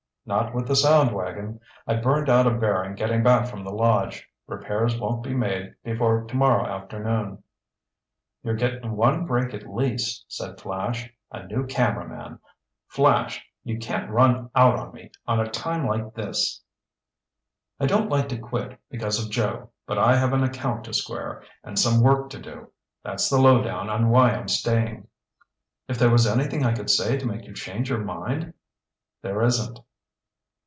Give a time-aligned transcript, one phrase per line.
[0.23, 1.59] "Not with the sound wagon.
[1.87, 4.29] I burned out a bearing getting back from the lodge.
[4.47, 7.41] Repairs won't be made before tomorrow afternoon."
[8.43, 11.09] "You're getting one break at least," said Flash.
[11.31, 12.19] "A new cameraman.
[12.21, 12.39] I'm quitting."
[12.89, 16.61] "Flash, you can't run out on me at a time like this!"
[17.79, 19.71] "I don't like to quit because of Joe.
[19.87, 22.71] But I have an account to square and some work to do.
[23.03, 25.07] That's the low down on why I'm staying."
[25.89, 28.53] "If there was anything I could say to make you change your mind—"
[29.23, 29.79] "There isn't."